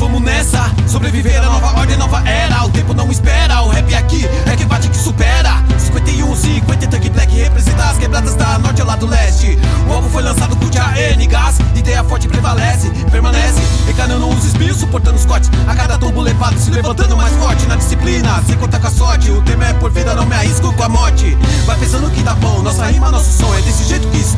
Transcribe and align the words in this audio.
vamos 0.00 0.22
nessa. 0.22 0.72
Sobreviver 0.88 1.38
à 1.38 1.46
nova 1.46 1.78
ordem, 1.78 1.96
nova 1.96 2.26
era. 2.26 2.64
O 2.64 2.70
tempo 2.70 2.94
não 2.94 3.10
espera, 3.10 3.62
o 3.62 3.68
rap 3.68 3.92
é 3.92 3.96
aqui 3.98 4.26
é 4.46 4.56
que 4.56 4.64
bate 4.64 4.88
que 4.88 4.96
supera. 4.96 5.62
51, 5.78 6.34
50, 6.34 6.86
Tank 6.88 7.08
Black 7.10 7.34
representa 7.36 7.84
as 7.84 7.98
quebradas 7.98 8.34
da 8.34 8.58
norte 8.58 8.80
ao 8.80 8.86
lado 8.86 9.06
leste. 9.06 9.58
O 9.86 9.92
álbum 9.92 10.08
foi 10.08 10.22
lançado 10.22 10.56
com 10.56 10.70
a 10.80 10.98
N 10.98 11.26
Gás, 11.26 11.58
ideia 11.76 12.02
forte 12.02 12.26
prevalece, 12.26 12.88
permanece. 13.10 13.60
Recanando 13.86 14.28
os 14.28 14.44
espinhos, 14.44 14.78
suportando 14.78 15.16
os 15.16 15.26
cortes. 15.26 15.50
A 15.66 15.74
cada 15.74 15.98
tombo 15.98 16.22
levado, 16.22 16.58
se 16.58 16.70
levantando 16.70 17.16
mais 17.16 17.34
forte 17.34 17.66
na 17.66 17.76
disciplina. 17.76 18.42
Sem 18.46 18.56
contar 18.56 18.80
com 18.80 18.86
a 18.86 18.90
sorte, 18.90 19.30
o 19.30 19.42
tema 19.42 19.66
é 19.66 19.72
por 19.74 19.90
vida, 19.90 20.14
não 20.14 20.24
me 20.24 20.34
arrisco 20.34 20.72
com 20.72 20.82
a 20.82 20.88
morte. 20.88 21.36
Vai 21.66 21.76
pensando 21.78 22.10
que 22.10 22.22
dá 22.22 22.34
bom, 22.34 22.62
nossa 22.62 22.86
rima, 22.86 23.10
nosso 23.10 23.30
som 23.38 23.54
é 23.54 23.60
desse 23.60 23.84
jeito 23.84 24.08
que 24.08 24.16
isso 24.16 24.36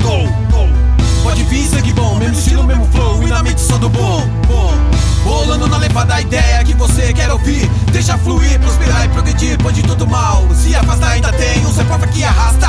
Rolando 6.02 6.06
na 6.06 6.14
levada 6.14 6.14
a 6.14 6.20
ideia 6.20 6.64
que 6.64 6.74
você 6.74 7.12
quer 7.12 7.30
ouvir. 7.30 7.70
Deixa 7.92 8.18
fluir, 8.18 8.58
prosperar 8.60 9.04
e 9.04 9.08
progredir, 9.08 9.58
pode 9.58 9.82
tudo 9.82 10.06
mal. 10.06 10.46
Se 10.54 10.74
afasta, 10.74 11.06
ainda 11.06 11.32
tem 11.32 11.64
um, 11.66 11.72
prova 11.72 12.06
que 12.06 12.24
arrasta. 12.24 12.68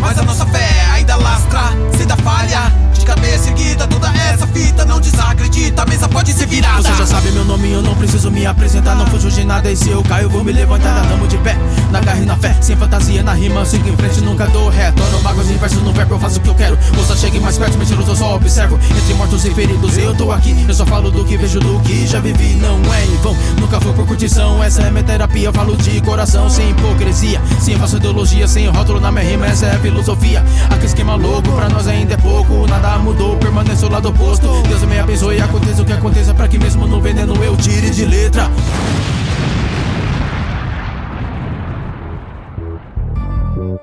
Mas 0.00 0.18
a 0.18 0.22
nossa 0.22 0.46
fé 0.46 0.68
ainda 0.92 1.16
lastra, 1.16 1.72
sem 1.96 2.06
da 2.06 2.16
falha. 2.16 2.72
De 2.92 3.04
cabeça 3.04 3.48
erguida, 3.48 3.86
toda 3.86 4.08
essa 4.08 4.46
fita 4.48 4.84
não 4.84 5.00
desacredita, 5.00 5.82
a 5.82 5.86
mesa 5.86 6.08
pode 6.08 6.32
ser 6.32 6.46
virada. 6.46 6.82
Você 6.82 6.94
já 6.94 7.06
sabe 7.06 7.30
meu 7.30 7.44
nome, 7.44 7.70
eu 7.70 7.82
não 7.82 7.94
preciso 7.94 8.30
me 8.30 8.46
apresentar. 8.46 8.94
Não 8.94 9.06
fujo 9.06 9.30
de 9.30 9.44
nada, 9.44 9.70
e 9.70 9.76
se 9.76 9.90
eu 9.90 10.02
caio, 10.02 10.28
vou 10.28 10.42
me 10.42 10.52
levantar. 10.52 11.06
Tamo 11.08 11.26
de 11.26 11.36
pé, 11.38 11.56
na 11.90 12.00
garra 12.00 12.18
e 12.20 12.26
na 12.26 12.36
fé. 12.36 12.56
Sem 12.60 12.76
fantasia 12.76 13.22
na 13.22 13.32
rima, 13.32 13.64
sigo 13.64 13.88
em 13.88 13.96
frente, 13.96 14.20
nunca 14.20 14.46
dou 14.46 14.68
ré. 14.68 14.90
Torno 14.92 15.20
magos 15.22 15.45
em 15.45 15.45
versos 15.56 15.82
no 15.82 15.92
verbo, 15.92 16.14
eu 16.14 16.18
faço 16.18 16.38
o 16.38 16.42
que 16.42 16.48
eu 16.48 16.54
quero. 16.54 16.78
Moça, 16.94 17.16
chegue 17.16 17.40
mais 17.40 17.58
perto, 17.58 17.78
mentiroso, 17.78 18.10
eu 18.10 18.16
só 18.16 18.34
observo. 18.34 18.78
Entre 18.96 19.14
mortos 19.14 19.44
e 19.44 19.50
feridos, 19.54 19.96
eu 19.98 20.14
tô 20.14 20.30
aqui. 20.32 20.54
Eu 20.68 20.74
só 20.74 20.84
falo 20.84 21.10
do 21.10 21.24
que 21.24 21.36
vejo, 21.36 21.60
do 21.60 21.80
que 21.80 22.06
já 22.06 22.20
vivi. 22.20 22.54
Não 22.54 22.78
é 22.92 23.04
em 23.04 23.16
vão, 23.16 23.36
nunca 23.58 23.80
foi 23.80 23.92
por 23.92 24.06
curtição. 24.06 24.62
Essa 24.62 24.82
é 24.82 24.90
minha 24.90 25.04
terapia, 25.04 25.48
eu 25.48 25.52
falo 25.52 25.76
de 25.76 26.00
coração, 26.00 26.48
sem 26.50 26.70
hipocrisia. 26.70 27.40
Sem 27.60 27.76
falsa 27.78 27.96
ideologia, 27.96 28.46
sem 28.46 28.68
rótulo 28.68 29.00
na 29.00 29.10
minha 29.10 29.24
rima, 29.24 29.46
essa 29.46 29.66
é 29.66 29.76
a 29.76 29.78
filosofia. 29.78 30.44
Aquele 30.66 30.86
esquema 30.86 31.14
louco, 31.14 31.50
pra 31.52 31.68
nós 31.68 31.86
ainda 31.86 32.14
é 32.14 32.16
pouco. 32.16 32.66
Nada 32.66 32.98
mudou, 32.98 33.36
permanece 33.36 33.84
ao 33.84 33.90
lado 33.90 34.08
oposto. 34.08 34.62
Deus 34.68 34.82
me 34.82 34.98
abençoe 34.98 35.40
aconteça 35.40 35.82
o 35.82 35.84
que 35.84 35.92
aconteça, 35.92 36.34
pra 36.34 36.48
que 36.48 36.58
mesmo 36.58 36.86
no 36.86 37.00
veneno 37.00 37.34
eu 37.42 37.56
tire 37.56 37.90
de 37.90 38.04
letra. 38.04 38.50